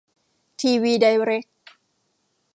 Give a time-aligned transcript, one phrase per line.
[0.61, 1.45] ทีวี ไดเร็ค